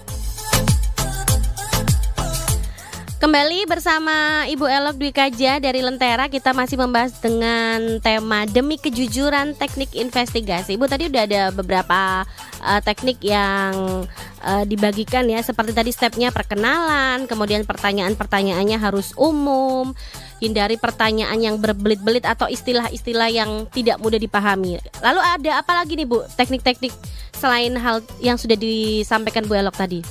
Kembali 3.26 3.66
bersama 3.66 4.46
Ibu 4.46 4.70
Elok 4.70 5.02
Dwi 5.02 5.10
Kaja 5.10 5.58
dari 5.58 5.82
Lentera. 5.82 6.30
Kita 6.30 6.54
masih 6.54 6.78
membahas 6.78 7.10
dengan 7.18 7.98
tema 7.98 8.46
Demi 8.46 8.78
Kejujuran 8.78 9.58
Teknik 9.58 9.98
Investigasi. 9.98 10.78
Ibu 10.78 10.86
tadi 10.86 11.10
udah 11.10 11.26
ada 11.26 11.50
beberapa 11.50 12.22
uh, 12.62 12.82
teknik 12.86 13.18
yang 13.26 14.06
uh, 14.46 14.64
dibagikan 14.70 15.26
ya. 15.26 15.42
Seperti 15.42 15.74
tadi 15.74 15.90
stepnya 15.90 16.30
perkenalan 16.30 17.26
Kemudian 17.26 17.66
pertanyaan-pertanyaannya 17.66 18.78
harus 18.78 19.10
umum 19.18 19.98
Hindari 20.38 20.78
pertanyaan 20.78 21.42
yang 21.42 21.58
berbelit-belit 21.58 22.30
atau 22.30 22.46
istilah-istilah 22.46 23.34
yang 23.34 23.66
tidak 23.74 23.98
mudah 24.06 24.22
dipahami. 24.22 24.78
Lalu 25.02 25.22
ada 25.26 25.66
apa 25.66 25.82
lagi 25.82 25.98
nih 25.98 26.06
Bu 26.06 26.22
teknik-teknik 26.38 26.94
selain 27.34 27.74
hal 27.74 28.06
yang 28.22 28.38
sudah 28.38 28.54
disampaikan 28.54 29.50
Bu 29.50 29.58
Elok 29.58 29.74
tadi? 29.74 30.06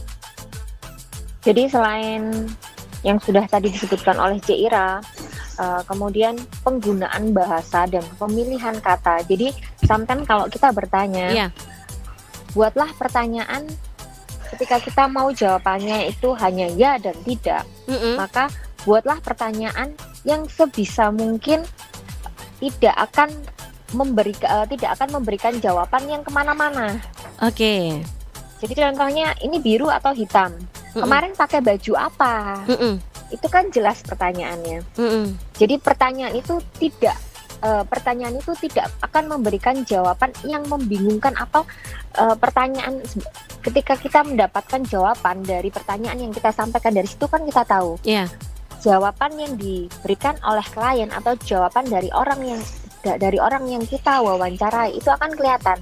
Jadi 1.47 1.63
selain 1.71 2.51
yang 3.05 3.21
sudah 3.21 3.45
tadi 3.45 3.69
disebutkan 3.69 4.17
oleh 4.17 4.41
Jaira, 4.41 4.99
uh, 5.61 5.83
kemudian 5.85 6.35
penggunaan 6.65 7.37
bahasa 7.37 7.85
dan 7.85 8.03
pemilihan 8.17 8.81
kata. 8.81 9.23
Jadi 9.29 9.53
sometimes 9.85 10.25
kalau 10.25 10.49
kita 10.49 10.73
bertanya, 10.73 11.29
yeah. 11.31 11.51
buatlah 12.57 12.89
pertanyaan 12.97 13.69
ketika 14.57 14.81
kita 14.81 15.05
mau 15.05 15.29
jawabannya 15.29 16.09
itu 16.09 16.33
hanya 16.41 16.73
ya 16.73 16.97
dan 16.97 17.15
tidak, 17.29 17.69
mm 17.85 17.95
-hmm. 17.95 18.15
maka 18.17 18.49
buatlah 18.89 19.21
pertanyaan 19.21 19.93
yang 20.25 20.49
sebisa 20.49 21.13
mungkin 21.13 21.61
tidak 22.59 22.97
akan 22.97 23.29
memberi 23.93 24.33
uh, 24.49 24.65
tidak 24.65 24.97
akan 24.97 25.21
memberikan 25.21 25.55
jawaban 25.61 26.09
yang 26.09 26.25
ke 26.25 26.33
mana-mana. 26.33 26.97
Oke. 27.45 27.53
Okay. 27.53 27.85
Jadi 28.65 28.81
contohnya 28.81 29.37
ini 29.45 29.61
biru 29.61 29.93
atau 29.93 30.17
hitam 30.17 30.57
kemarin 31.03 31.33
pakai 31.35 31.61
baju 31.61 31.93
apa 31.99 32.63
mm 32.71 32.77
-mm. 32.79 32.95
itu 33.35 33.47
kan 33.51 33.67
jelas 33.75 33.99
pertanyaannya 34.07 34.87
mm 34.95 35.09
-mm. 35.11 35.27
jadi 35.59 35.75
pertanyaan 35.83 36.35
itu 36.39 36.63
tidak 36.79 37.19
uh, 37.65 37.83
pertanyaan 37.89 38.37
itu 38.37 38.53
tidak 38.69 38.93
akan 39.01 39.25
memberikan 39.33 39.83
jawaban 39.83 40.31
yang 40.45 40.63
membingungkan 40.69 41.33
atau 41.35 41.65
uh, 42.21 42.37
pertanyaan 42.37 43.01
ketika 43.65 43.97
kita 43.97 44.21
mendapatkan 44.23 44.85
jawaban 44.85 45.41
dari 45.43 45.73
pertanyaan 45.73 46.29
yang 46.29 46.33
kita 46.33 46.53
sampaikan 46.53 46.93
dari 46.93 47.09
situ 47.09 47.25
kan 47.27 47.43
kita 47.43 47.65
tahu 47.65 47.97
yeah. 48.05 48.29
jawaban 48.85 49.33
yang 49.41 49.57
diberikan 49.57 50.37
oleh 50.45 50.65
klien 50.69 51.09
atau 51.11 51.33
jawaban 51.43 51.89
dari 51.89 52.13
orang 52.13 52.41
yang 52.45 52.61
dari 53.05 53.37
orang 53.37 53.69
yang 53.69 53.85
kita 53.85 54.25
wawancarai 54.25 54.97
itu 54.97 55.13
akan 55.13 55.37
kelihatan 55.37 55.77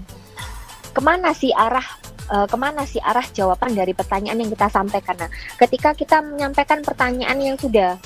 ke 0.92 1.00
mana 1.00 1.30
sih 1.32 1.54
arah 1.54 2.01
uh, 2.32 2.46
ke 2.48 2.56
mana 2.56 2.88
sih 2.88 2.98
arah 3.04 3.24
jawaban 3.30 3.76
dari 3.76 3.92
pertanyaan 3.92 4.40
yang 4.40 4.50
kita 4.50 4.72
sampaikan. 4.72 5.14
Nah, 5.20 5.30
ketika 5.60 5.92
kita 5.92 6.24
menyampaikan 6.24 6.80
pertanyaan 6.80 7.38
yang 7.38 7.56
sudah 7.60 8.00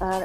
uh, 0.00 0.24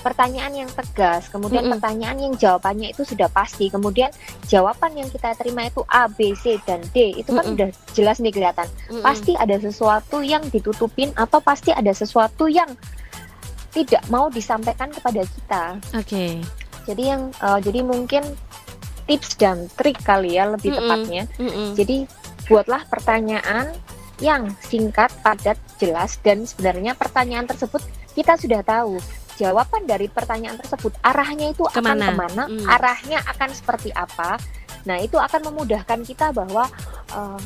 pertanyaan 0.00 0.64
yang 0.64 0.70
tegas, 0.72 1.28
kemudian 1.28 1.64
mm 1.64 1.66
-hmm. 1.68 1.74
pertanyaan 1.76 2.18
yang 2.20 2.34
jawabannya 2.36 2.88
itu 2.92 3.04
sudah 3.04 3.28
pasti, 3.28 3.68
kemudian 3.68 4.08
jawaban 4.48 4.96
yang 4.96 5.08
kita 5.12 5.36
terima 5.36 5.68
itu 5.68 5.84
A, 5.88 6.08
B, 6.08 6.32
C 6.36 6.56
dan 6.64 6.80
D, 6.92 7.20
itu 7.20 7.30
kan 7.32 7.44
mm 7.44 7.48
-hmm. 7.48 7.56
udah 7.56 7.68
jelas 7.92 8.16
nih 8.20 8.32
kelihatan. 8.32 8.68
Mm 8.68 9.00
-hmm. 9.00 9.02
Pasti 9.04 9.32
ada 9.36 9.56
sesuatu 9.60 10.24
yang 10.24 10.44
ditutupin 10.48 11.12
atau 11.16 11.40
pasti 11.44 11.72
ada 11.72 11.92
sesuatu 11.92 12.48
yang 12.48 12.68
tidak 13.70 14.02
mau 14.10 14.26
disampaikan 14.32 14.90
kepada 14.90 15.22
kita. 15.22 15.64
Oke. 15.94 16.08
Okay. 16.08 16.32
Jadi 16.88 17.02
yang 17.06 17.30
uh, 17.44 17.60
jadi 17.60 17.84
mungkin 17.84 18.24
tips 19.04 19.36
dan 19.36 19.68
trik 19.76 20.00
kali 20.00 20.40
ya 20.40 20.48
lebih 20.48 20.74
mm 20.74 20.76
-hmm. 20.80 20.88
tepatnya. 20.88 21.22
Mm 21.36 21.50
-hmm. 21.52 21.68
Jadi 21.76 21.96
buatlah 22.50 22.82
pertanyaan 22.90 23.70
yang 24.20 24.52
singkat, 24.60 25.08
padat, 25.22 25.56
jelas 25.80 26.18
dan 26.20 26.44
sebenarnya 26.44 26.92
pertanyaan 26.98 27.48
tersebut 27.48 27.80
kita 28.12 28.36
sudah 28.36 28.60
tahu 28.60 29.00
jawaban 29.40 29.88
dari 29.88 30.12
pertanyaan 30.12 30.60
tersebut 30.60 30.92
arahnya 31.00 31.56
itu 31.56 31.64
ke 31.64 31.80
mana? 31.80 31.96
akan 31.96 31.98
ke 32.04 32.12
mana, 32.12 32.42
hmm. 32.44 32.66
arahnya 32.68 33.18
akan 33.24 33.50
seperti 33.56 33.88
apa. 33.96 34.36
Nah 34.84 35.00
itu 35.00 35.16
akan 35.16 35.48
memudahkan 35.48 36.04
kita 36.04 36.36
bahwa 36.36 36.68
uh, 37.16 37.40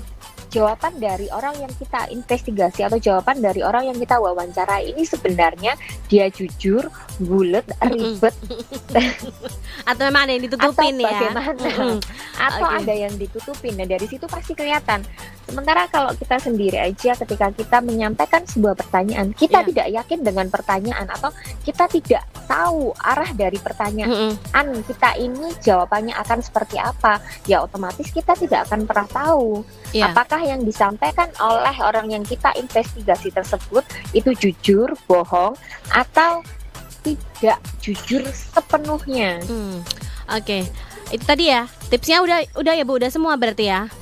jawaban 0.54 1.02
dari 1.02 1.26
orang 1.34 1.58
yang 1.58 1.72
kita 1.74 2.06
investigasi 2.14 2.86
atau 2.86 3.02
jawaban 3.02 3.42
dari 3.42 3.66
orang 3.66 3.90
yang 3.90 3.98
kita 3.98 4.22
wawancara 4.22 4.78
ini 4.86 5.02
sebenarnya 5.02 5.74
dia 6.06 6.30
jujur, 6.30 6.86
bulat, 7.18 7.66
ribet, 7.82 8.30
atau 9.90 10.02
memang 10.06 10.30
ada 10.30 10.32
yang 10.38 10.44
ditutupin 10.46 10.94
atau 10.94 11.02
ya? 11.02 11.10
Bagaimana? 11.10 11.68
atau 12.46 12.66
okay. 12.70 12.78
ada 12.86 12.94
yang 12.94 13.14
ditutupin. 13.18 13.74
Nah 13.74 13.86
dari 13.90 14.06
situ 14.06 14.30
pasti 14.30 14.54
kelihatan. 14.54 15.02
Sementara 15.50 15.90
kalau 15.90 16.14
kita 16.14 16.38
sendiri 16.38 16.78
aja 16.78 17.18
ketika 17.18 17.50
kita 17.50 17.82
menyampaikan 17.82 18.46
sebuah 18.46 18.78
pertanyaan, 18.78 19.34
kita 19.34 19.60
yeah. 19.60 19.68
tidak 19.68 19.88
yakin 19.90 20.20
dengan 20.22 20.46
pertanyaan 20.48 21.10
atau 21.10 21.34
kita 21.66 21.90
tidak 21.90 22.22
tahu 22.44 22.94
arah 23.00 23.30
dari 23.32 23.58
pertanyaan 23.58 24.36
mm 24.36 24.36
-hmm. 24.52 24.84
kita 24.86 25.10
ini 25.20 25.52
jawabannya 25.60 26.14
akan 26.20 26.38
seperti 26.44 26.76
apa, 26.78 27.20
ya 27.48 27.64
otomatis 27.64 28.08
kita 28.12 28.36
tidak 28.36 28.68
akan 28.70 28.84
pernah 28.84 29.08
tahu 29.08 29.64
yeah. 29.92 30.10
apakah 30.10 30.40
yang 30.42 30.62
disampaikan 30.62 31.28
oleh 31.40 31.76
orang 31.80 32.12
yang 32.12 32.24
kita 32.24 32.52
investigasi 32.56 33.32
tersebut 33.32 33.84
itu 34.12 34.30
jujur, 34.36 34.92
bohong, 35.08 35.56
atau 35.92 36.44
tidak 37.04 37.60
jujur 37.84 38.24
sepenuhnya. 38.32 39.44
Hmm. 39.44 39.84
Oke, 40.32 40.40
okay. 40.40 40.62
itu 41.12 41.24
tadi 41.24 41.52
ya 41.52 41.68
tipsnya 41.92 42.24
udah 42.24 42.38
udah 42.56 42.72
ya 42.72 42.84
bu, 42.88 42.96
udah 42.96 43.12
semua 43.12 43.36
berarti 43.36 43.68
ya? 43.68 43.92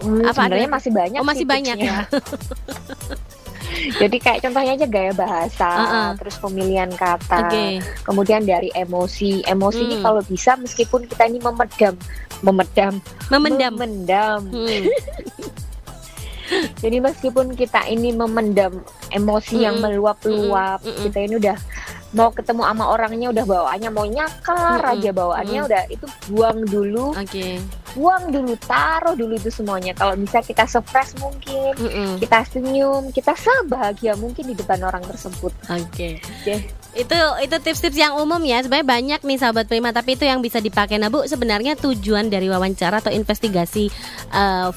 Hmm, 0.00 0.24
Apa 0.24 0.48
sebenarnya 0.48 0.70
masih 0.72 0.90
banyak? 0.90 1.20
Oh 1.20 1.26
masih 1.26 1.46
banyak 1.46 1.76
ya. 1.78 1.96
Jadi 4.02 4.16
kayak 4.22 4.40
contohnya 4.46 4.72
aja 4.78 4.86
gaya 4.86 5.12
bahasa, 5.14 5.68
uh 5.68 5.82
-uh. 5.82 6.08
terus 6.18 6.36
pemilihan 6.38 6.90
kata, 6.94 7.50
okay. 7.50 7.82
kemudian 8.06 8.42
dari 8.46 8.70
emosi. 8.74 9.44
Emosi 9.44 9.80
hmm. 9.82 9.86
ini 9.90 9.96
kalau 10.02 10.20
bisa 10.24 10.56
meskipun 10.58 11.06
kita 11.10 11.26
ini 11.26 11.38
memedam, 11.42 11.94
memedam, 12.42 12.94
memendam, 13.30 13.72
memendam. 13.74 14.40
Hmm. 14.50 14.84
Jadi 16.84 16.96
meskipun 17.00 17.56
kita 17.56 17.88
ini 17.88 18.12
memendam 18.12 18.84
emosi 19.10 19.58
mm 19.58 19.64
yang 19.64 19.76
meluap-luap, 19.80 20.84
mm 20.84 21.08
kita 21.08 21.18
ini 21.24 21.34
udah 21.40 21.56
mau 22.14 22.30
ketemu 22.30 22.62
sama 22.62 22.84
orangnya 22.94 23.28
udah 23.34 23.44
bawaannya 23.48 23.90
mau 23.90 24.06
nyakar 24.06 24.80
mm 24.84 24.92
aja 24.92 25.10
bawaannya 25.10 25.60
mm 25.64 25.68
udah 25.68 25.82
itu 25.88 26.06
buang 26.30 26.58
dulu. 26.68 27.16
Oke. 27.16 27.26
Okay. 27.32 27.83
Buang 27.94 28.34
dulu, 28.34 28.58
taruh 28.66 29.14
dulu 29.14 29.38
itu 29.38 29.50
semuanya. 29.50 29.94
Kalau 29.94 30.18
bisa 30.18 30.42
kita 30.42 30.66
sefresh 30.66 31.14
mungkin, 31.22 31.72
mm 31.78 32.10
kita 32.18 32.42
senyum, 32.50 33.10
kita 33.14 33.32
sebahagia 33.38 34.18
mungkin 34.18 34.50
di 34.50 34.54
depan 34.58 34.82
orang 34.82 35.02
tersebut. 35.06 35.54
Oke. 35.70 35.82
Okay. 35.90 36.12
Okay 36.42 36.58
itu 36.94 37.20
itu 37.42 37.56
tips-tips 37.58 37.98
yang 37.98 38.14
umum 38.14 38.38
ya 38.46 38.62
sebenarnya 38.62 38.86
banyak 38.86 39.20
nih 39.26 39.38
sahabat 39.38 39.66
prima 39.66 39.90
tapi 39.90 40.14
itu 40.14 40.24
yang 40.24 40.38
bisa 40.38 40.62
dipakai 40.62 40.94
nah 40.96 41.10
bu 41.10 41.26
sebenarnya 41.26 41.74
tujuan 41.74 42.30
dari 42.30 42.46
wawancara 42.46 43.02
atau 43.02 43.10
investigasi 43.10 43.90
uh, 44.30 44.70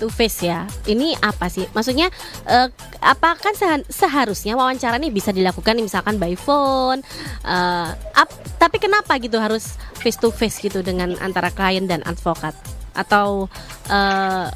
to 0.00 0.08
face 0.08 0.40
ya. 0.48 0.64
Ini 0.88 1.20
apa 1.20 1.52
sih? 1.52 1.68
Maksudnya 1.76 2.08
uh, 2.48 2.72
apakah 3.04 3.52
seharusnya 3.92 4.56
wawancara 4.56 4.96
ini 4.96 5.12
bisa 5.12 5.28
dilakukan 5.30 5.76
misalkan 5.76 6.16
by 6.16 6.32
phone? 6.32 7.04
Uh, 7.44 7.92
ap, 8.16 8.32
tapi 8.56 8.80
kenapa 8.80 9.20
gitu 9.20 9.36
harus 9.36 9.76
face 10.00 10.16
to 10.16 10.32
face 10.32 10.56
gitu 10.64 10.80
dengan 10.80 11.12
antara 11.20 11.52
klien 11.52 11.84
dan 11.84 12.00
advokat? 12.08 12.56
Atau 12.96 13.52
uh, 13.92 14.46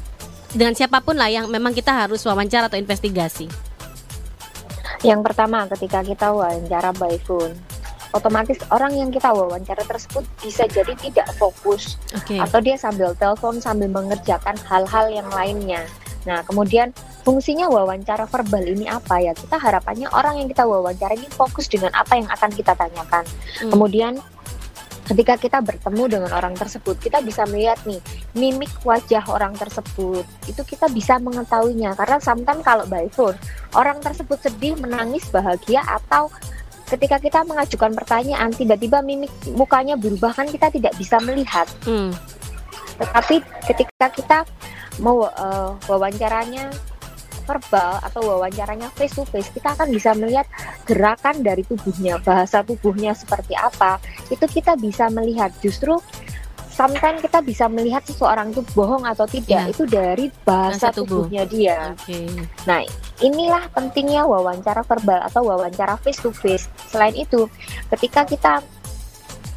dengan 0.57 0.73
siapa 0.73 1.05
pun 1.05 1.13
lah 1.13 1.29
yang 1.29 1.45
memang 1.53 1.77
kita 1.77 1.93
harus 1.93 2.25
wawancara 2.25 2.65
atau 2.67 2.81
investigasi? 2.81 3.45
Yang 5.05 5.21
pertama 5.21 5.69
ketika 5.69 6.01
kita 6.01 6.33
wawancara 6.33 6.89
by 6.97 7.21
phone 7.21 7.53
otomatis 8.15 8.57
orang 8.71 8.95
yang 8.95 9.11
kita 9.11 9.27
wawancara 9.27 9.83
tersebut 9.83 10.23
bisa 10.39 10.63
jadi 10.71 10.95
tidak 10.95 11.27
fokus 11.35 11.99
Oke. 12.15 12.39
atau 12.39 12.63
dia 12.63 12.79
sambil 12.79 13.11
telepon 13.19 13.59
sambil 13.59 13.91
mengerjakan 13.91 14.55
hal-hal 14.63 15.11
yang 15.11 15.27
lainnya. 15.27 15.83
Nah, 16.25 16.41
kemudian 16.41 16.89
fungsinya 17.21 17.69
wawancara 17.69 18.25
verbal 18.25 18.65
ini 18.65 18.89
apa 18.89 19.21
ya? 19.21 19.37
Kita 19.37 19.61
harapannya 19.61 20.09
orang 20.09 20.41
yang 20.41 20.47
kita 20.49 20.65
wawancara 20.65 21.13
ini 21.13 21.29
fokus 21.29 21.69
dengan 21.69 21.93
apa 21.93 22.17
yang 22.17 22.25
akan 22.31 22.49
kita 22.49 22.73
tanyakan. 22.73 23.23
Hmm. 23.61 23.69
Kemudian 23.69 24.13
ketika 25.05 25.37
kita 25.37 25.61
bertemu 25.61 26.03
dengan 26.09 26.31
orang 26.33 26.57
tersebut, 26.57 26.97
kita 26.97 27.21
bisa 27.21 27.45
melihat 27.45 27.77
nih 27.85 28.01
mimik 28.33 28.73
wajah 28.81 29.21
orang 29.29 29.53
tersebut. 29.53 30.25
Itu 30.49 30.65
kita 30.65 30.89
bisa 30.89 31.21
mengetahuinya 31.21 31.93
karena 31.93 32.17
sometimes 32.17 32.65
kalau 32.65 32.89
by 32.89 33.05
phone, 33.13 33.37
orang 33.77 34.01
tersebut 34.01 34.41
sedih, 34.41 34.73
menangis, 34.81 35.29
bahagia 35.29 35.85
atau 35.85 36.33
ketika 36.85 37.17
kita 37.17 37.39
mengajukan 37.45 37.91
pertanyaan 37.97 38.53
tiba-tiba 38.53 39.01
mimik 39.01 39.31
mukanya 39.57 39.97
berubah 39.97 40.31
kan 40.33 40.45
kita 40.45 40.69
tidak 40.69 40.93
bisa 40.97 41.17
melihat. 41.21 41.65
Hmm. 41.85 42.13
Tetapi 42.95 43.41
ketika 43.67 44.07
kita 44.13 44.39
mau 45.03 45.27
eh, 45.27 45.69
wawancaranya 45.89 46.71
verbal 47.45 48.01
atau 48.01 48.21
wawancaranya 48.25 48.89
face 48.97 49.21
to 49.21 49.23
face, 49.29 49.53
kita 49.53 49.77
akan 49.77 49.93
bisa 49.93 50.17
melihat 50.17 50.49
gerakan 50.89 51.45
dari 51.45 51.61
tubuhnya, 51.61 52.17
bahasa 52.25 52.65
tubuhnya 52.65 53.13
seperti 53.13 53.53
apa. 53.53 54.01
Itu 54.33 54.49
kita 54.49 54.73
bisa 54.75 55.07
melihat 55.13 55.53
justru 55.61 56.01
sometimes 56.75 57.23
kita 57.23 57.39
bisa 57.39 57.65
melihat 57.65 58.03
seseorang 58.03 58.51
itu 58.51 58.59
bohong 58.75 59.07
atau 59.07 59.23
tidak 59.23 59.63
Iya. 59.65 59.71
itu 59.71 59.83
dari 59.87 60.27
bahasa, 60.43 60.91
Bahasa 60.91 60.99
tubuh. 60.99 61.23
tubuhnya 61.25 61.47
dia. 61.47 61.95
Oke. 61.95 62.27
Nah, 62.67 62.83
inilah 63.19 63.63
pentingnya 63.71 64.27
wawancara 64.27 64.83
verbal 64.83 65.23
atau 65.23 65.41
wawancara 65.41 65.95
face 65.97 66.19
to 66.19 66.29
face. 66.29 66.67
Selain 66.91 67.15
itu, 67.15 67.47
ketika 67.89 68.27
kita 68.27 68.53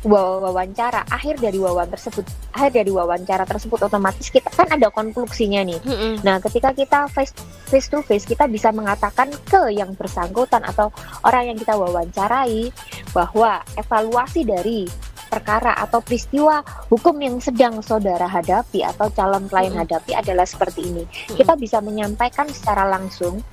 wa- 0.06 0.38
wawancara 0.38 1.03
akhir 1.11 1.43
dari 1.43 1.59
wawancara 1.59 1.91
tersebut, 1.91 2.23
akhir 2.55 2.70
dari 2.73 2.91
wawancara 2.91 3.43
tersebut 3.44 3.82
otomatis 3.82 4.31
kita 4.31 4.47
kan 4.49 4.70
ada 4.70 4.87
konklusinya 4.88 5.67
nih. 5.67 5.79
Mm-mm. 5.82 6.23
Nah, 6.23 6.38
ketika 6.38 6.70
kita 6.70 7.11
face 7.11 7.35
face 7.67 7.91
to 7.91 7.99
face, 8.00 8.23
kita 8.23 8.47
bisa 8.47 8.70
mengatakan 8.70 9.26
ke 9.44 9.75
yang 9.75 9.91
bersangkutan 9.93 10.62
atau 10.62 10.94
orang 11.20 11.50
yang 11.50 11.59
kita 11.59 11.75
wawancarai 11.75 12.70
bahwa 13.11 13.59
evaluasi 13.75 14.47
dari 14.47 14.87
perkara 15.29 15.77
atau 15.77 16.01
peristiwa 16.01 16.65
hukum 16.89 17.15
yang 17.21 17.37
sedang 17.39 17.79
saudara 17.85 18.27
hadapi 18.27 18.83
atau 18.83 19.13
calon 19.13 19.47
klien 19.47 19.71
Mm-mm. 19.71 19.85
hadapi 19.85 20.17
adalah 20.17 20.49
seperti 20.49 20.89
ini. 20.89 21.05
Kita 21.31 21.55
bisa 21.55 21.79
menyampaikan 21.85 22.49
secara 22.49 22.89
langsung 22.89 23.45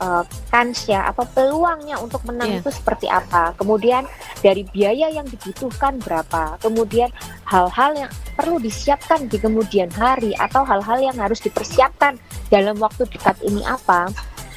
uh, 0.00 0.24
kansnya 0.52 1.08
atau 1.08 1.24
peluangnya 1.32 1.96
untuk 2.00 2.20
menang 2.28 2.56
Iya. 2.56 2.60
itu 2.60 2.70
seperti 2.72 3.06
apa. 3.08 3.56
Kemudian 3.56 4.04
dari 4.44 4.62
biaya 4.68 5.08
yang 5.08 5.24
dibutuhkan 5.26 5.98
berapa. 6.00 6.60
Kemudian 6.60 7.08
hal-hal 7.48 7.96
yang 7.96 8.12
perlu 8.36 8.60
disiapkan 8.60 9.26
di 9.26 9.40
kemudian 9.40 9.88
hari 9.96 10.36
atau 10.36 10.62
hal-hal 10.62 11.00
yang 11.00 11.16
harus 11.16 11.40
dipersiapkan 11.40 12.20
dalam 12.52 12.76
waktu 12.76 13.08
dekat 13.08 13.40
ini 13.42 13.64
apa. 13.64 14.12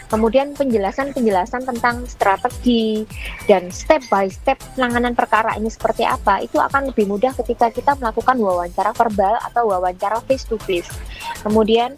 Kemudian 0.09 0.57
penjelasan-penjelasan 0.57 1.69
tentang 1.69 2.03
strategi 2.09 3.05
dan 3.45 3.69
step 3.69 4.01
by 4.09 4.25
step 4.25 4.57
penanganan 4.73 5.13
perkara 5.13 5.53
ini 5.53 5.69
seperti 5.69 6.01
apa 6.01 6.41
itu 6.41 6.57
akan 6.57 6.89
lebih 6.89 7.05
mudah 7.05 7.29
ketika 7.37 7.69
kita 7.69 7.93
melakukan 8.01 8.41
wawancara 8.41 8.89
verbal 8.97 9.37
atau 9.45 9.69
wawancara 9.69 10.17
face 10.25 10.49
to 10.49 10.57
face. 10.65 10.89
Kemudian 11.45 11.93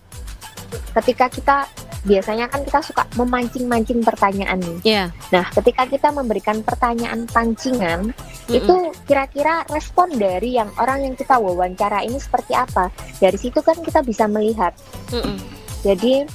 ketika 0.91 1.31
kita 1.31 1.57
biasanya 2.01 2.49
kan 2.49 2.65
kita 2.65 2.81
suka 2.81 3.05
memancing-mancing 3.13 4.01
pertanyaan 4.01 4.57
nih. 4.57 4.79
Iya. 4.81 5.05
Nah, 5.29 5.45
ketika 5.53 5.85
kita 5.85 6.09
memberikan 6.09 6.65
pertanyaan 6.65 7.29
pancingan, 7.29 8.09
Mm-mm. 8.49 8.57
itu 8.57 8.75
kira-kira 9.05 9.61
respon 9.69 10.09
dari 10.17 10.57
yang 10.57 10.73
orang 10.81 11.05
yang 11.05 11.13
kita 11.13 11.37
wawancara 11.37 12.01
ini 12.01 12.17
seperti 12.17 12.57
apa? 12.57 12.89
Dari 13.21 13.37
situ 13.37 13.61
kan 13.61 13.77
kita 13.85 14.01
bisa 14.01 14.25
melihat. 14.25 14.73
Mm-mm. 15.13 15.37
Jadi 15.85 16.25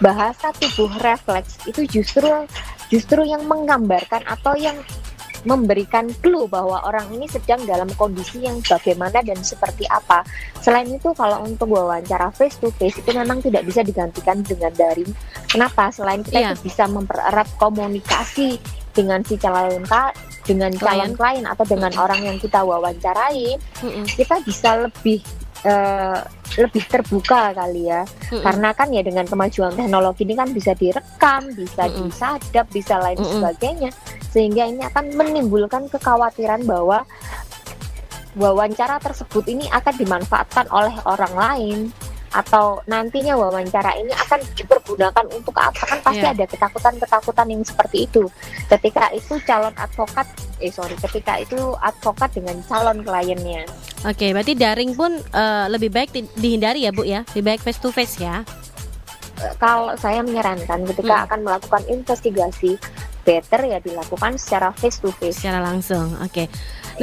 bahasa 0.00 0.54
tubuh 0.56 0.88
refleks 1.02 1.60
itu 1.68 1.84
justru 1.88 2.28
justru 2.88 3.24
yang 3.26 3.44
menggambarkan 3.44 4.24
atau 4.24 4.56
yang 4.56 4.76
memberikan 5.42 6.06
clue 6.22 6.46
bahwa 6.46 6.78
orang 6.86 7.10
ini 7.10 7.26
sedang 7.26 7.58
dalam 7.66 7.90
kondisi 7.98 8.46
yang 8.46 8.62
bagaimana 8.62 9.18
dan 9.26 9.38
seperti 9.42 9.82
apa. 9.90 10.22
Selain 10.62 10.86
itu 10.86 11.10
kalau 11.18 11.42
untuk 11.42 11.74
wawancara 11.74 12.30
face 12.30 12.62
to 12.62 12.70
face 12.78 13.02
itu 13.02 13.10
memang 13.10 13.42
tidak 13.42 13.66
bisa 13.66 13.82
digantikan 13.82 14.38
dengan 14.46 14.70
daring. 14.70 15.10
Kenapa? 15.50 15.90
Selain 15.90 16.22
kita 16.22 16.38
Iya. 16.38 16.50
itu 16.54 16.70
bisa 16.70 16.86
mempererat 16.86 17.50
komunikasi 17.58 18.62
dengan 18.94 19.24
si 19.26 19.34
calon 19.40 19.82
dengan 20.46 20.70
calon 20.78 21.12
klien 21.16 21.46
atau 21.48 21.64
dengan 21.66 21.90
orang 21.96 22.22
yang 22.22 22.36
kita 22.38 22.60
wawancarai, 22.62 23.56
Mm-mm. 23.82 24.04
kita 24.14 24.38
bisa 24.46 24.86
lebih 24.86 25.22
eh, 25.62 26.18
lebih 26.60 26.84
terbuka 26.84 27.56
kali 27.56 27.88
ya 27.88 28.04
Mm-mm. 28.04 28.44
karena 28.44 28.68
kan 28.76 28.88
ya 28.92 29.00
dengan 29.00 29.24
kemajuan 29.24 29.72
teknologi 29.72 30.28
ini 30.28 30.34
kan 30.36 30.48
bisa 30.52 30.76
direkam, 30.76 31.48
bisa 31.56 31.88
Mm-mm. 31.88 32.12
disadap, 32.12 32.66
bisa 32.68 32.94
lain 33.00 33.16
Mm-mm. 33.16 33.40
sebagainya, 33.40 33.90
sehingga 34.28 34.68
ini 34.68 34.82
akan 34.84 35.16
menimbulkan 35.16 35.88
kekhawatiran 35.88 36.64
bahwa 36.68 37.08
wawancara 38.36 38.96
tersebut 39.00 39.44
ini 39.48 39.68
akan 39.68 39.94
dimanfaatkan 39.96 40.68
oleh 40.72 40.96
orang 41.04 41.34
lain 41.36 41.78
atau 42.32 42.80
nantinya 42.84 43.36
wawancara 43.36 43.92
ini 43.94 44.08
akan 44.10 44.40
dipergunakan 44.54 45.24
untuk 45.30 45.52
apa 45.54 45.82
kan 45.82 45.98
pasti 46.02 46.20
Iya. 46.20 46.32
ada 46.32 46.44
ketakutan-ketakutan 46.46 47.46
yang 47.46 47.62
seperti 47.62 48.04
itu 48.04 48.24
ketika 48.66 49.12
itu 49.12 49.36
calon 49.42 49.72
advokat 49.74 50.24
eh 50.58 50.68
sorry 50.68 50.96
ketika 50.98 51.36
itu 51.36 51.56
advokat 51.78 52.32
dengan 52.32 52.56
calon 52.64 53.00
kliennya 53.00 53.68
Oke, 54.02 54.32
berarti 54.32 54.52
daring 54.52 54.92
pun 54.92 55.14
eh, 55.14 55.66
lebih 55.68 55.86
baik 55.88 56.10
di- 56.10 56.26
dihindari 56.34 56.82
ya, 56.82 56.90
Bu 56.90 57.04
ya. 57.04 57.22
Lebih 57.30 57.44
baik 57.46 57.60
face 57.62 57.78
to 57.78 57.88
face 57.88 58.18
ya. 58.18 58.42
Eh, 59.38 59.54
kalau 59.56 59.94
saya 59.94 60.20
menyarankan 60.20 60.82
ketika 60.88 61.14
Hmm. 61.14 61.26
akan 61.28 61.38
melakukan 61.44 61.82
investigasi 61.86 62.74
better 63.22 63.62
ya 63.62 63.78
dilakukan 63.78 64.34
secara 64.34 64.74
face 64.74 64.98
to 64.98 65.14
face. 65.14 65.38
Secara 65.38 65.62
langsung. 65.62 66.18
Oke. 66.18 66.50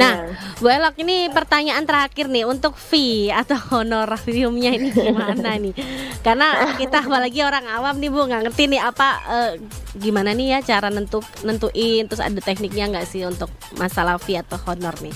Nah, 0.00 0.24
Iya. 0.24 0.56
Bu 0.60 0.66
Elok 0.72 0.96
ini 1.04 1.28
pertanyaan 1.28 1.84
terakhir 1.84 2.32
nih 2.32 2.48
untuk 2.48 2.72
fee 2.72 3.28
atau 3.28 3.60
honorariumnya 3.76 4.72
ini 4.72 4.88
gimana 4.96 5.60
nih? 5.60 5.76
Karena 6.24 6.72
kita 6.80 7.04
apalagi 7.04 7.44
orang 7.44 7.68
awam 7.68 8.00
nih 8.00 8.08
Bu 8.08 8.24
nggak 8.24 8.48
ngerti 8.48 8.72
nih 8.72 8.80
apa 8.80 9.08
eh, 9.28 9.52
gimana 10.00 10.32
nih 10.32 10.56
ya 10.56 10.58
cara 10.64 10.88
nentu 10.88 11.20
nentuin 11.44 12.08
terus 12.08 12.24
ada 12.24 12.40
tekniknya 12.40 12.88
nggak 12.88 13.04
sih 13.04 13.28
untuk 13.28 13.52
masalah 13.76 14.16
fee 14.16 14.40
atau 14.40 14.56
honor 14.64 14.96
nih? 15.04 15.12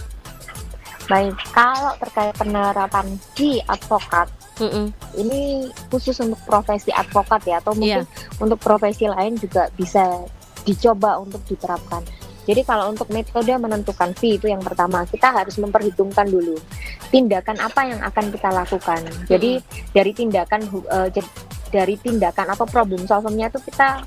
baik 1.05 1.37
kalau 1.53 1.93
terkait 2.01 2.33
penerapan 2.33 3.07
di 3.37 3.61
advokat 3.69 4.25
Mm-mm. 4.57 4.89
ini 5.21 5.69
khusus 5.93 6.17
untuk 6.25 6.41
profesi 6.49 6.89
advokat 6.95 7.45
ya 7.45 7.61
atau 7.61 7.77
mungkin 7.77 8.09
untuk 8.41 8.57
profesi 8.63 9.05
lain 9.05 9.37
juga 9.37 9.69
bisa 9.77 10.25
dicoba 10.65 11.21
untuk 11.21 11.45
diterapkan. 11.45 12.01
Jadi 12.45 12.61
kalau 12.63 12.93
untuk 12.93 13.09
metode 13.09 13.53
menentukan 13.57 14.13
fee 14.13 14.37
itu 14.37 14.53
yang 14.53 14.61
pertama 14.61 15.09
kita 15.09 15.33
harus 15.33 15.57
memperhitungkan 15.57 16.29
dulu 16.29 16.61
tindakan 17.09 17.57
apa 17.61 17.81
yang 17.89 18.01
akan 18.05 18.29
kita 18.29 18.49
lakukan. 18.53 19.01
Jadi 19.29 19.65
dari 19.97 20.13
tindakan 20.13 20.61
jad- 21.09 21.37
dari 21.73 21.99
tindakan 21.99 22.55
atau 22.55 22.69
problem 22.69 23.03
solvingnya 23.09 23.51
itu 23.51 23.59
kita 23.65 24.07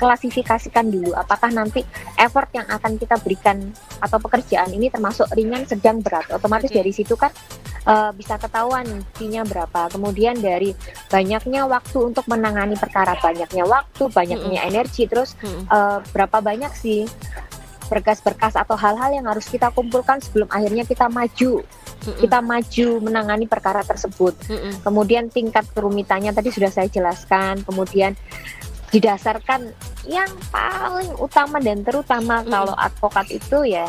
klasifikasikan 0.00 0.90
dulu 0.90 1.14
apakah 1.14 1.46
nanti 1.54 1.86
effort 2.18 2.50
yang 2.50 2.66
akan 2.66 2.98
kita 2.98 3.14
berikan 3.22 3.70
atau 4.02 4.18
pekerjaan 4.18 4.74
ini 4.74 4.90
termasuk 4.90 5.30
ringan, 5.30 5.62
sedang, 5.62 6.02
berat. 6.02 6.26
Otomatis 6.34 6.74
dari 6.74 6.90
situ 6.90 7.14
kan 7.14 7.30
eh, 7.86 8.10
bisa 8.10 8.34
ketahuan 8.34 9.06
fee-nya 9.14 9.46
berapa. 9.46 9.86
Kemudian 9.94 10.42
dari 10.42 10.74
banyaknya 11.06 11.70
waktu 11.70 11.98
untuk 12.02 12.26
menangani 12.26 12.74
perkara, 12.74 13.14
banyaknya 13.22 13.62
waktu, 13.62 14.10
banyaknya 14.10 14.66
energi, 14.66 15.06
terus 15.06 15.38
eh, 15.70 15.98
berapa 16.10 16.42
banyak 16.42 16.72
sih 16.74 17.06
berkas-berkas 17.92 18.56
atau 18.56 18.72
hal-hal 18.72 19.12
yang 19.12 19.28
harus 19.28 19.44
kita 19.44 19.68
kumpulkan 19.76 20.16
sebelum 20.24 20.48
akhirnya 20.48 20.88
kita 20.88 21.12
maju, 21.12 21.60
Mm-mm. 21.60 22.20
kita 22.24 22.40
maju 22.40 22.88
menangani 23.04 23.44
perkara 23.44 23.84
tersebut. 23.84 24.32
Mm-mm. 24.48 24.80
Kemudian 24.80 25.28
tingkat 25.28 25.68
kerumitannya 25.76 26.32
tadi 26.32 26.48
sudah 26.48 26.72
saya 26.72 26.88
jelaskan. 26.88 27.60
Kemudian 27.68 28.16
didasarkan 28.88 29.72
yang 30.08 30.28
paling 30.52 31.12
utama 31.20 31.56
dan 31.60 31.80
terutama 31.84 32.44
Mm. 32.44 32.48
kalau 32.48 32.74
advokat 32.76 33.26
itu 33.32 33.64
ya 33.68 33.88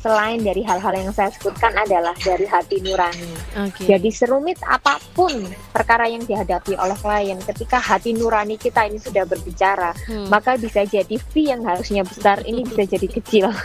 selain 0.00 0.40
dari 0.40 0.64
hal-hal 0.64 0.96
yang 0.96 1.12
saya 1.12 1.28
sebutkan 1.28 1.76
adalah 1.76 2.16
dari 2.16 2.48
hati 2.48 2.80
nurani. 2.80 3.30
Oke. 3.68 3.84
Jadi 3.84 4.08
serumit 4.08 4.56
apa 4.64 4.96
pun 5.12 5.32
perkara 5.70 6.08
yang 6.08 6.24
dihadapi 6.24 6.72
oleh 6.74 6.96
klien, 6.96 7.36
ketika 7.44 7.76
hati 7.76 8.16
nurani 8.16 8.56
kita 8.56 8.88
ini 8.88 8.96
sudah 8.96 9.28
berbicara, 9.28 9.92
Hmm. 10.08 10.32
maka 10.32 10.56
bisa 10.56 10.82
jadi 10.88 11.20
fee 11.20 11.52
yang 11.52 11.60
harusnya 11.62 12.00
besar 12.00 12.40
ini 12.48 12.64
bisa 12.64 12.88
jadi 12.88 13.06
kecil. 13.06 13.52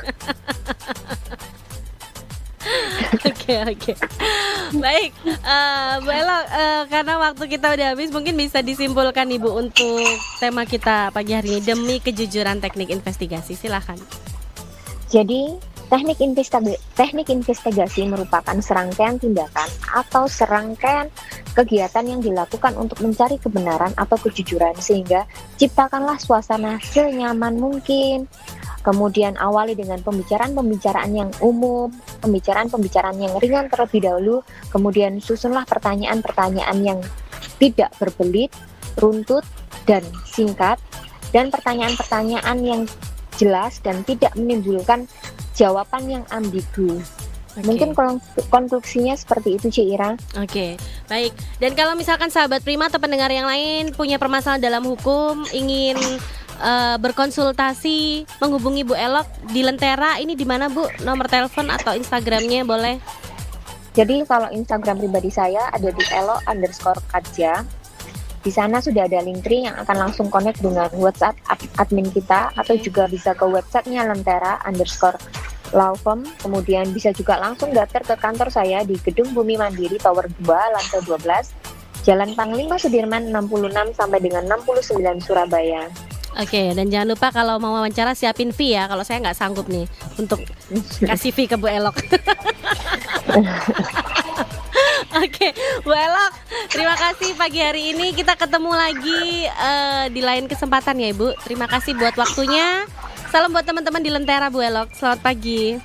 Oke 3.25 3.61
oke. 3.61 3.93
Baik, 4.73 5.13
eh 5.21 5.93
Bu 6.01 6.09
Elo, 6.09 6.39
eh, 6.49 6.81
karena 6.89 7.13
waktu 7.21 7.45
kita 7.45 7.77
udah 7.77 7.93
habis, 7.93 8.09
mungkin 8.09 8.33
bisa 8.33 8.65
disimpulkan 8.65 9.29
Ibu 9.29 9.53
untuk 9.53 10.01
tema 10.41 10.65
kita 10.65 11.13
pagi 11.13 11.37
hari 11.37 11.57
ini 11.57 11.61
demi 11.61 12.01
kejujuran 12.01 12.57
teknik 12.57 12.89
investigasi. 12.89 13.53
Silahkan. 13.53 14.01
Jadi 15.13 15.61
Teknik 15.85 16.17
investigasi, 16.17 16.75
teknik 16.97 17.29
investigasi 17.29 18.09
merupakan 18.09 18.57
serangkaian 18.57 19.21
tindakan 19.21 19.69
atau 19.93 20.25
serangkaian 20.25 21.13
kegiatan 21.53 22.01
yang 22.01 22.25
dilakukan 22.25 22.73
untuk 22.73 23.05
mencari 23.05 23.37
kebenaran 23.37 23.93
atau 23.93 24.17
kejujuran 24.17 24.73
sehingga 24.81 25.29
ciptakanlah 25.61 26.17
suasana 26.17 26.81
senyaman 26.81 27.61
mungkin. 27.61 28.25
Kemudian 28.81 29.33
awali 29.41 29.73
dengan 29.73 29.97
pembicaraan-pembicaraan 30.01 31.09
yang 31.09 31.31
umum, 31.41 31.89
pembicaraan-pembicaraan 32.21 33.17
yang 33.17 33.33
ringan 33.41 33.65
terlebih 33.65 34.05
dahulu, 34.05 34.35
kemudian 34.69 35.17
susunlah 35.17 35.65
pertanyaan-pertanyaan 35.65 36.77
yang 36.85 36.99
tidak 37.57 37.89
berbelit, 37.97 38.53
runtut, 39.01 39.41
dan 39.89 40.05
singkat, 40.29 40.77
dan 41.33 41.49
pertanyaan-pertanyaan 41.49 42.57
yang 42.61 42.81
jelas 43.35 43.83
dan 43.83 44.01
tidak 44.07 44.31
menimbulkan 44.39 45.09
jawaban 45.55 46.03
yang 46.05 46.23
ambigu. 46.29 47.01
Okay. 47.55 47.63
Mungkin 47.71 47.95
konklusinya 48.51 49.15
seperti 49.15 49.55
itu, 49.55 49.71
Cik 49.71 49.87
Ira. 49.95 50.19
Oke, 50.35 50.43
okay. 50.43 50.71
baik. 51.07 51.31
Dan 51.63 51.71
kalau 51.71 51.95
misalkan 51.95 52.27
sahabat 52.27 52.59
Prima 52.67 52.91
atau 52.91 52.99
pendengar 52.99 53.31
yang 53.31 53.47
lain 53.47 53.95
punya 53.95 54.19
permasalahan 54.19 54.59
dalam 54.59 54.83
hukum, 54.83 55.47
ingin 55.55 55.95
uh, 56.59 56.99
berkonsultasi, 56.99 58.27
menghubungi 58.43 58.83
Bu 58.83 58.99
Elok 58.99 59.23
di 59.55 59.63
Lentera, 59.63 60.19
ini 60.19 60.35
di 60.35 60.43
mana 60.43 60.67
Bu? 60.67 60.83
Nomor 61.07 61.31
telepon 61.31 61.71
atau 61.71 61.95
Instagramnya 61.95 62.67
boleh? 62.67 62.99
Jadi 63.95 64.27
kalau 64.27 64.51
Instagram 64.51 64.99
pribadi 64.99 65.31
saya 65.31 65.71
ada 65.71 65.87
di 65.87 66.03
elok 66.11 66.43
underscore 66.51 66.99
kaja. 67.07 67.63
Di 68.43 68.51
sana 68.53 68.77
sudah 68.77 69.07
ada 69.07 69.23
link 69.23 69.41
tree 69.41 69.65
yang 69.65 69.73
akan 69.79 70.05
langsung 70.05 70.27
connect 70.27 70.59
dengan 70.59 70.91
WhatsApp 70.99 71.39
admin 71.79 72.11
kita 72.11 72.51
atau 72.53 72.75
juga 72.77 73.07
bisa 73.07 73.31
ke 73.33 73.47
websitenya 73.47 74.05
Lentera 74.05 74.61
underscore 74.67 75.17
law 75.75 75.93
firm. 75.99 76.23
Kemudian 76.39 76.89
bisa 76.95 77.11
juga 77.11 77.35
langsung 77.35 77.75
daftar 77.75 78.01
ke 78.01 78.15
kantor 78.15 78.47
saya 78.47 78.87
di 78.87 78.95
Gedung 79.03 79.35
Bumi 79.35 79.59
Mandiri 79.59 79.99
Tower 79.99 80.31
2 80.41 80.47
lantai 80.47 81.03
12 81.03 81.75
Jalan 82.05 82.37
Panglima 82.37 82.77
Sudirman 82.77 83.33
66 83.33 83.97
sampai 83.97 84.21
dengan 84.21 84.45
69 84.45 85.25
Surabaya. 85.25 85.89
Oke, 86.35 86.75
dan 86.75 86.91
jangan 86.91 87.15
lupa 87.15 87.31
kalau 87.31 87.57
mau 87.63 87.79
wawancara 87.79 88.11
siapin 88.11 88.51
fee 88.51 88.75
ya. 88.75 88.91
Kalau 88.91 89.07
saya 89.07 89.23
nggak 89.23 89.39
sanggup 89.39 89.65
nih 89.71 89.87
untuk 90.19 90.43
kasih 91.01 91.31
fee 91.31 91.47
ke 91.47 91.55
Bu 91.57 91.65
Elok. 91.65 91.95
Oke, 95.25 95.55
Bu 95.87 95.95
Elok, 95.95 96.33
terima 96.69 96.99
kasih 96.99 97.39
pagi 97.39 97.63
hari 97.63 97.95
ini 97.95 98.11
kita 98.11 98.35
ketemu 98.35 98.67
lagi 98.75 99.47
uh, 99.47 100.11
di 100.11 100.19
lain 100.19 100.51
kesempatan 100.51 100.99
ya 100.99 101.15
Ibu. 101.15 101.39
Terima 101.47 101.71
kasih 101.71 101.95
buat 101.95 102.19
waktunya. 102.19 102.83
Salam 103.35 103.51
buat 103.51 103.67
teman-teman 103.67 103.99
di 103.99 104.07
Lentera 104.07 104.47
Bu 104.47 104.63
Elok. 104.63 104.95
Selamat 104.95 105.19
pagi. 105.19 105.75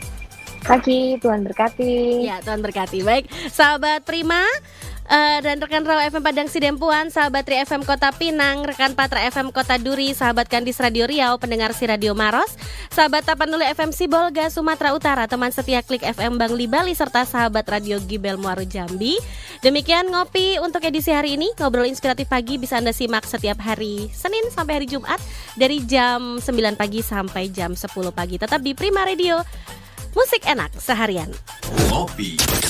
Pagi, 0.63 1.19
Tuhan 1.19 1.43
berkati. 1.43 2.23
Ya, 2.23 2.39
Tuhan 2.47 2.63
berkati. 2.63 3.03
Baik, 3.03 3.27
sahabat 3.51 4.07
Prima, 4.07 4.47
uh, 5.11 5.39
dan 5.43 5.59
rekan 5.59 5.83
Rawa 5.83 6.07
FM 6.09 6.23
Padang 6.23 6.49
Sidempuan, 6.49 7.11
sahabat 7.11 7.43
Tri 7.43 7.59
FM 7.67 7.83
Kota 7.83 8.15
Pinang, 8.15 8.63
rekan 8.63 8.95
Patra 8.95 9.27
FM 9.27 9.51
Kota 9.51 9.77
Duri, 9.77 10.15
sahabat 10.15 10.47
Kandis 10.47 10.79
Radio 10.79 11.11
Riau, 11.11 11.37
pendengar 11.43 11.75
si 11.75 11.85
Radio 11.85 12.15
Maros, 12.15 12.55
sahabat 12.95 13.27
Tapanuli 13.27 13.67
FM 13.75 13.91
Sibolga 13.91 14.49
Sumatera 14.49 14.95
Utara, 14.95 15.25
teman 15.27 15.51
setia 15.51 15.83
Klik 15.83 16.07
FM 16.07 16.39
Bangli 16.39 16.71
Bali 16.71 16.95
serta 16.95 17.27
sahabat 17.27 17.67
Radio 17.67 17.99
Gibel 18.01 18.39
Muaru 18.39 18.65
Jambi. 18.65 19.19
Demikian 19.61 20.09
ngopi 20.09 20.63
untuk 20.63 20.81
edisi 20.87 21.11
hari 21.11 21.37
ini. 21.37 21.51
Ngobrol 21.59 21.91
inspiratif 21.91 22.31
pagi 22.31 22.57
bisa 22.57 22.79
Anda 22.79 22.95
simak 22.95 23.27
setiap 23.27 23.61
hari 23.61 24.09
Senin 24.15 24.49
sampai 24.49 24.81
hari 24.81 24.87
Jumat 24.89 25.21
dari 25.59 25.83
jam 25.85 26.39
9 26.41 26.81
pagi 26.81 27.05
sampai 27.05 27.51
jam 27.51 27.75
10 27.75 27.91
pagi. 28.15 28.39
Tetap 28.39 28.63
di 28.63 28.73
Prima 28.73 29.05
Radio. 29.05 29.43
Musik 30.17 30.43
enak 30.49 30.75
seharian. 30.81 31.31
Ngopi. 31.93 32.70